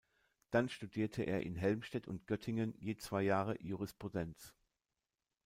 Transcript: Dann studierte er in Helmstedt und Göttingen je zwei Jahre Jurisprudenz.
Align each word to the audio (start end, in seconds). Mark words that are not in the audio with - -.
Dann 0.49 0.67
studierte 0.67 1.21
er 1.21 1.43
in 1.43 1.55
Helmstedt 1.55 2.07
und 2.07 2.25
Göttingen 2.25 2.73
je 2.79 2.97
zwei 2.97 3.21
Jahre 3.21 3.61
Jurisprudenz. 3.61 4.55